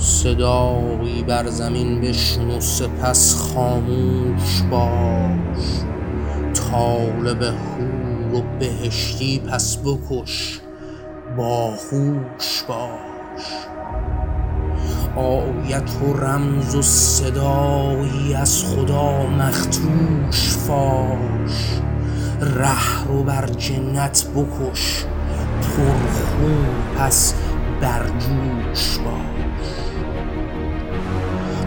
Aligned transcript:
صدایی 0.00 1.22
بر 1.22 1.46
زمین 1.46 2.00
بشنو 2.00 2.60
سپس 2.60 3.34
خاموش 3.34 4.62
باش. 4.70 5.66
طالب 6.54 7.44
حور 7.44 8.34
و 8.34 8.42
بهشتی 8.58 9.38
پس 9.38 9.76
بکش 9.76 10.60
باهوش 11.36 12.64
باش. 12.68 13.46
آیت 15.16 15.90
و 16.02 16.12
رمز 16.12 16.74
و 16.74 16.82
صدایی 16.82 18.34
از 18.34 18.64
خدا 18.64 19.26
مختوش 19.26 20.48
فاش. 20.48 21.80
ره 22.40 23.06
رو 23.08 23.22
بر 23.22 23.46
جنت 23.46 24.26
بکش 24.36 25.04
پرخون 25.62 26.66
پس 26.98 27.34
برجوش 27.80 28.98
باش. 28.98 29.49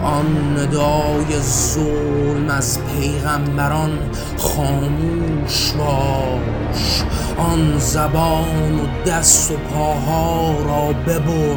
آن 0.04 0.58
ندای 0.58 1.40
ظلم 1.40 2.50
از 2.50 2.78
پیغمبران 2.84 3.98
خاموش 4.38 5.72
باش. 5.72 7.02
آن 7.38 7.78
زبان 7.78 8.80
و 8.80 8.86
دست 9.06 9.50
و 9.50 9.54
پاها 9.56 10.52
را 10.64 10.92
ببر 10.92 11.56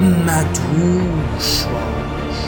مدهوش 0.00 1.64
باش. 1.64 2.38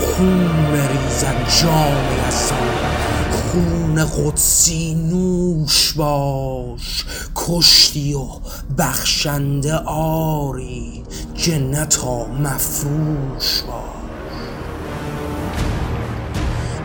خون 0.00 0.48
بریزد 0.72 1.36
جام 1.62 2.04
یزدان 2.28 2.94
خون 3.30 4.04
قدسی 4.04 4.94
نوش 4.94 5.92
باش. 5.92 7.04
کشتی 7.36 8.14
و 8.14 8.26
بخشنده 8.78 9.74
آری 9.86 11.02
جنتا 11.34 12.26
مفروش 12.26 13.62
باش. 13.62 13.83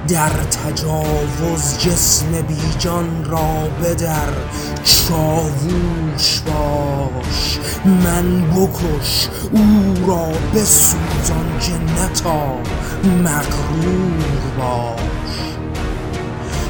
در 0.10 0.30
تجاوز 0.30 1.78
جسم 1.80 2.42
بیجان 2.42 3.26
را 3.26 3.70
بدر 3.84 4.34
چاووش 4.84 6.40
باش 6.40 7.60
من 7.86 8.42
بکش 8.42 9.28
او 9.52 9.96
را 10.08 10.28
بسوزان 10.56 11.60
جنتا 11.60 12.58
مغرور 13.04 14.24
باش. 14.60 15.00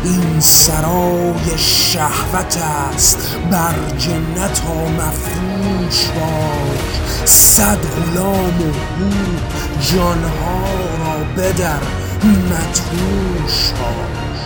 این 0.04 0.40
سرای 0.40 1.58
شهوت 1.58 2.58
است 2.92 3.36
بر 3.52 3.76
جنتا 3.98 4.90
مفروش 4.98 6.06
باش. 6.06 7.26
صد 7.26 7.78
غلام 7.78 8.62
و 8.62 8.74
جانها 9.82 10.64
را 11.00 11.24
بدر 11.38 12.09
مدهوش 12.26 13.72
باش 13.72 14.40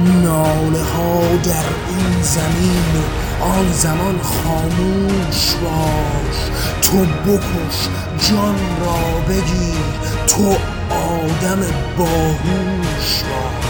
ناله 0.00 0.82
ها 0.82 1.20
در 1.44 1.68
این 1.88 2.22
زمین 2.22 3.04
آن 3.40 3.72
زمان 3.72 4.20
خاموش 4.22 5.54
باش. 5.62 6.38
تو 6.82 6.98
بکش 6.98 7.88
جان 8.30 8.56
را 8.80 9.20
بگیر. 9.28 9.84
تو 10.26 10.56
آدم 10.90 11.60
باهوش 11.98 13.22
باش. 13.22 13.67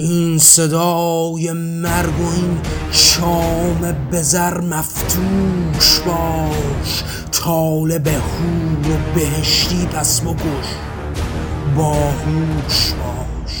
این 0.00 0.38
صدای 0.38 1.52
مرگ 1.52 2.20
و 2.20 2.32
این 2.32 2.58
شام 2.92 3.96
به 4.10 4.22
زر 4.22 4.60
مفتوش 4.60 6.00
باش. 6.06 7.04
طالب 7.32 8.08
حور 8.08 8.92
و 8.92 9.14
بهشتی 9.14 9.86
پس 9.86 10.20
بکش 10.20 10.68
باهوش 11.76 12.92
باش. 12.92 13.56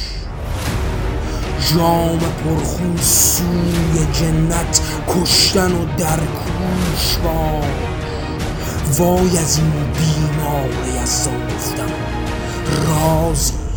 جام 1.74 2.18
پرخون 2.18 2.96
سوی 3.00 4.06
جنت 4.12 4.80
کشتن 5.08 5.72
و 5.72 5.84
در 5.98 6.16
کوش 6.16 7.16
باش. 7.24 8.98
وای 8.98 9.38
از 9.38 9.58
این 9.58 9.70
بیمار 9.70 11.02
یزدان 11.02 11.46
گفتم 11.56 11.94
رازی 12.86 13.69